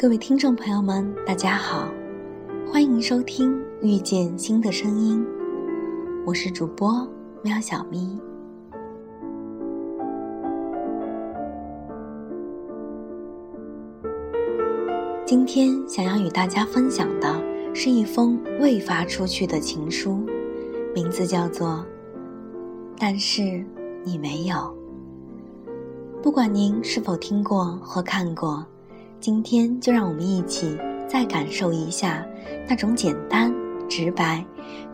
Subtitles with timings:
[0.00, 1.86] 各位听众朋友们，大家好，
[2.72, 3.52] 欢迎收听
[3.82, 5.22] 《遇见新的声音》，
[6.24, 7.06] 我是主播
[7.42, 8.18] 喵小咪。
[15.26, 17.38] 今天想要与大家分享的
[17.74, 20.26] 是一封未发出去的情书，
[20.94, 21.68] 名字叫做
[22.96, 23.62] 《但是
[24.02, 24.56] 你没有》。
[26.22, 28.64] 不管您是否听过或看过，
[29.20, 30.74] 今天就让我们一起
[31.06, 32.26] 再感受一下
[32.66, 33.54] 那种简单
[33.86, 34.42] 直白，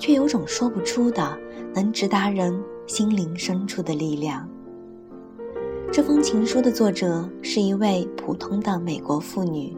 [0.01, 1.39] 却有种说不出的、
[1.73, 2.53] 能直达人
[2.89, 4.49] 心灵深处的力量。
[5.93, 9.73] 这封情书的作者是一位普通的美国妇女。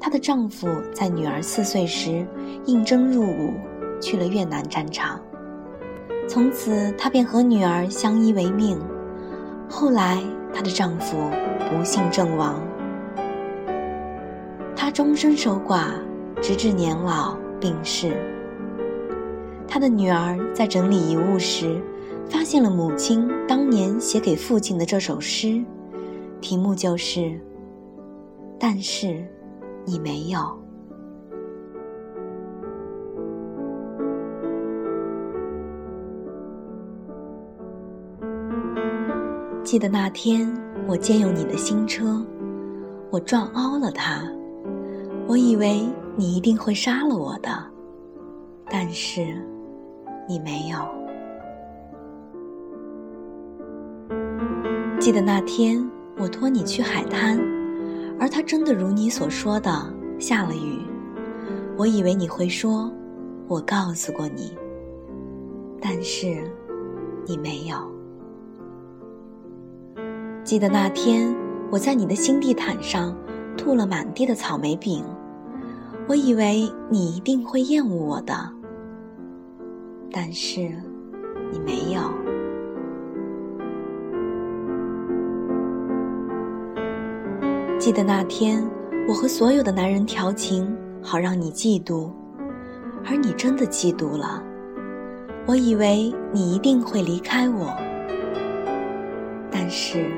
[0.00, 2.26] 她的丈夫在女儿四岁时
[2.64, 3.52] 应征入伍，
[4.00, 5.20] 去了越南战场。
[6.26, 8.78] 从此，她便和女儿相依为命。
[9.68, 11.18] 后来，她的丈夫
[11.68, 12.58] 不幸阵亡，
[14.96, 15.90] 终身守寡，
[16.40, 18.16] 直至年老病逝。
[19.68, 21.78] 他的女儿在整理遗物时，
[22.30, 25.62] 发现了母亲当年写给父亲的这首诗，
[26.40, 27.38] 题目就是
[28.58, 29.22] “但是”。
[29.84, 30.40] 你没有。
[39.62, 40.50] 记得那天
[40.88, 42.20] 我借用你的新车，
[43.10, 44.28] 我撞凹了它。
[45.28, 47.50] 我以为你一定会杀了我的，
[48.70, 49.26] 但是
[50.28, 50.78] 你没有。
[55.00, 55.84] 记得那天
[56.16, 57.38] 我托你去海滩。
[58.18, 59.70] 而它真的如你所说的
[60.18, 60.80] 下了雨，
[61.76, 62.90] 我以为你会说，
[63.46, 64.56] 我告诉过你，
[65.82, 66.42] 但是
[67.26, 67.76] 你没有。
[70.42, 71.30] 记得那天
[71.70, 73.14] 我在你的新地毯上
[73.54, 75.04] 吐了满地的草莓饼，
[76.08, 78.32] 我以为你一定会厌恶我的，
[80.12, 80.60] 但是
[81.50, 82.00] 你没有。
[87.78, 88.64] 记得那天，
[89.08, 92.10] 我和所有的男人调情，好让你嫉妒，
[93.04, 94.42] 而你真的嫉妒了。
[95.44, 97.76] 我以为你一定会离开我，
[99.50, 100.08] 但是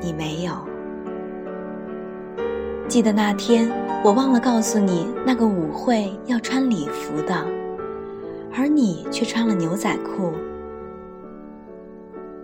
[0.00, 0.52] 你没有。
[2.86, 3.68] 记得那天，
[4.04, 7.34] 我忘了告诉你那个舞会要穿礼服的，
[8.56, 10.32] 而你却穿了牛仔裤。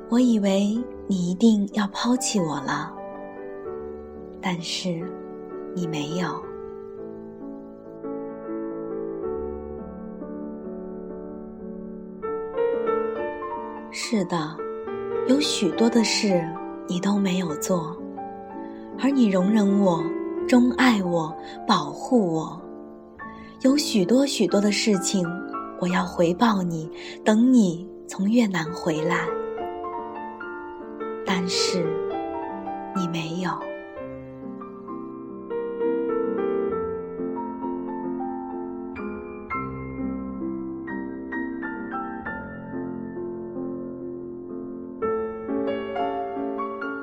[0.09, 2.93] 我以为你一定要抛弃我了。
[4.41, 5.03] 但是，
[5.75, 6.43] 你没有。
[13.93, 14.57] 是的，
[15.29, 16.43] 有许多的事
[16.89, 17.97] 你都没有做，
[19.01, 20.03] 而你容忍我，
[20.51, 21.33] 钟爱我，
[21.65, 22.61] 保护我。
[23.63, 25.25] 有许多许多的事情，
[25.79, 26.91] 我要回报你，
[27.25, 29.29] 等你从越南回来。
[31.25, 31.87] 但是，
[32.97, 33.53] 你没有。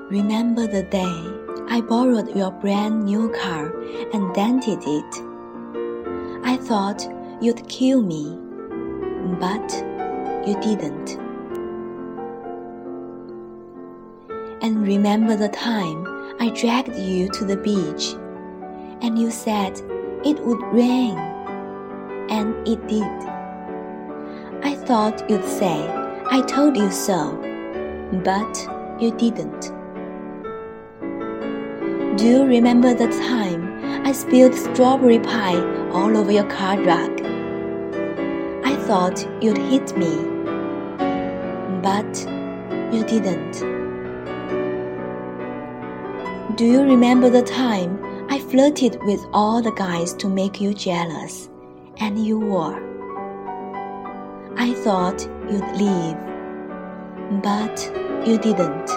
[0.10, 1.37] Remember the day
[1.70, 3.78] I borrowed your brand new car
[4.14, 5.16] and dented it.
[6.44, 7.08] I thought
[7.42, 8.38] you'd kill me,
[9.40, 9.72] but
[10.48, 11.20] you didn't.
[14.62, 16.08] And remember the time
[16.40, 18.16] I dragged you to the beach
[19.02, 19.80] and you said
[20.26, 21.18] it would rain,
[22.30, 23.04] and it did.
[24.64, 25.88] I thought you'd say,
[26.30, 27.38] I told you so,
[28.24, 28.68] but
[29.00, 29.77] you didn't.
[32.18, 33.62] Do you remember the time
[34.04, 35.62] I spilled strawberry pie
[35.92, 37.22] all over your car rug?
[38.66, 40.16] I thought you'd hit me,
[41.84, 42.12] but
[42.92, 43.60] you didn't.
[46.58, 51.52] Do you remember the time I flirted with all the guys to make you jealous,
[51.98, 52.80] and you were?
[54.58, 55.22] I thought
[55.52, 56.18] you'd leave,
[57.44, 57.78] but
[58.26, 58.97] you didn't.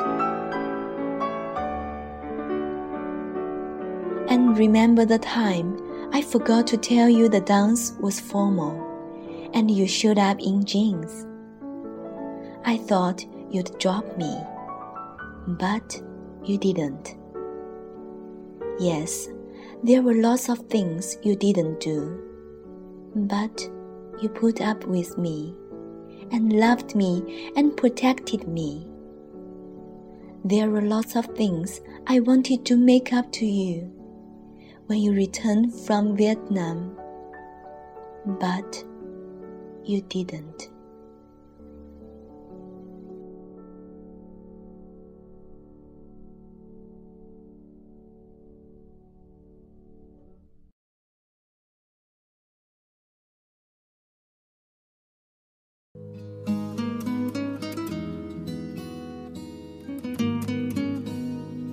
[4.60, 5.68] Remember the time
[6.12, 8.74] I forgot to tell you the dance was formal
[9.54, 11.26] and you showed up in jeans.
[12.66, 14.32] I thought you'd drop me,
[15.46, 16.02] but
[16.44, 17.16] you didn't.
[18.78, 19.28] Yes,
[19.82, 22.20] there were lots of things you didn't do,
[23.14, 23.66] but
[24.20, 25.54] you put up with me
[26.32, 28.86] and loved me and protected me.
[30.44, 33.90] There were lots of things I wanted to make up to you
[34.90, 36.98] when you returned from Vietnam,
[38.40, 38.84] but
[39.84, 40.68] you didn't.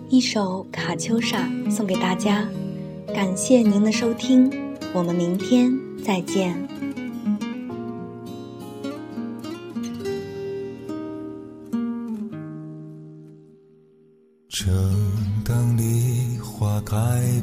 [0.09, 2.47] 一首《卡秋莎》送给大家，
[3.13, 4.51] 感谢您的收听，
[4.93, 5.71] 我们明天
[6.03, 6.55] 再见。
[14.49, 14.67] 正
[15.45, 16.95] 当梨花开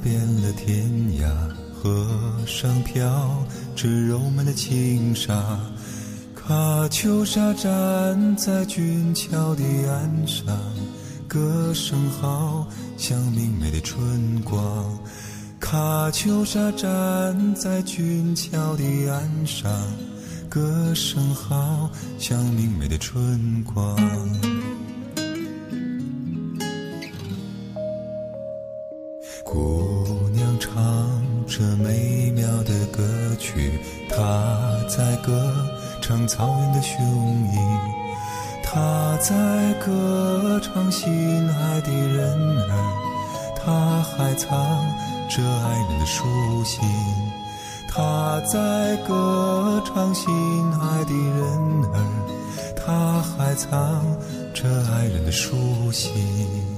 [0.02, 1.28] 遍了天涯，
[1.72, 2.06] 河
[2.46, 3.44] 上飘
[3.74, 5.58] 着柔美的轻纱，
[6.34, 10.46] 卡秋莎站在俊俏的岸上。
[11.26, 14.98] 歌声好像明媚的春光，
[15.74, 19.68] 卡秋莎站在俊俏的岸上，
[20.48, 23.96] 歌声好像明媚的春光。
[29.42, 30.72] 姑娘唱
[31.48, 33.02] 着美妙的歌
[33.40, 33.72] 曲，
[34.08, 35.52] 她在歌
[36.00, 37.04] 唱草原的雄
[37.52, 37.78] 鹰。
[38.62, 41.12] 她在歌唱心
[41.48, 42.30] 爱的人
[42.70, 44.54] 儿，她还藏
[45.28, 46.24] 这爱人的书
[46.64, 46.82] 信。
[47.88, 50.26] 他在歌唱心
[50.80, 51.96] 爱的人儿，
[52.74, 54.04] 他还藏
[54.52, 56.73] 着爱人的书信。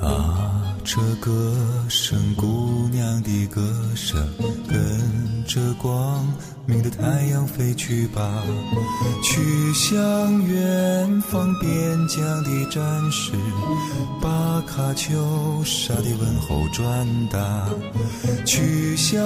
[0.00, 1.56] 啊这歌
[1.88, 3.62] 声，姑娘的歌
[3.94, 4.22] 声，
[4.68, 6.26] 跟着光
[6.66, 8.42] 明的太阳飞去吧，
[9.22, 13.32] 去向远方边疆的战士，
[14.20, 17.66] 把卡秋莎的问候转达。
[18.44, 19.16] 去向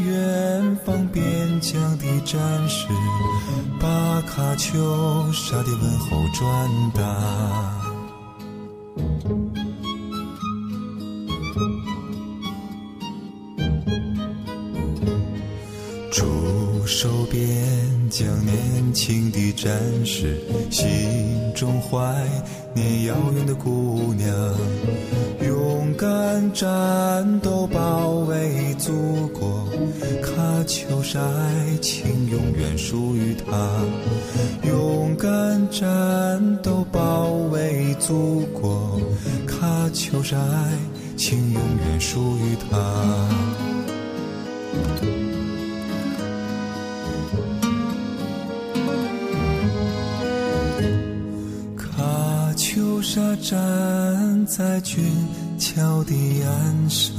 [0.00, 2.86] 远方边疆的战士，
[3.80, 7.67] 把卡秋莎的问候转达。
[18.18, 19.72] 疆年轻的战
[20.04, 20.40] 士，
[20.72, 20.90] 心
[21.54, 22.26] 中怀
[22.74, 24.28] 念遥远的姑娘，
[25.46, 29.64] 勇敢战斗保卫祖国，
[30.20, 33.70] 喀秋莎爱情永远属于她。
[34.66, 39.00] 勇敢战斗保卫祖国，
[39.46, 40.72] 喀秋莎爱
[41.16, 43.28] 情永远属于她。
[54.58, 55.04] 在俊
[55.56, 56.12] 俏的
[56.42, 57.14] 岸上，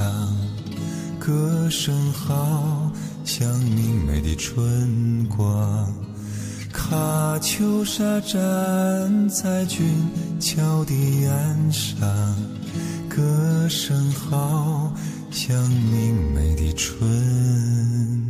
[1.18, 2.92] 歌声好
[3.24, 5.90] 像明媚的春光。
[6.70, 9.86] 卡秋莎站在俊
[10.38, 10.94] 俏的
[11.30, 12.36] 岸上，
[13.08, 14.92] 歌声好
[15.30, 18.29] 像明媚的春。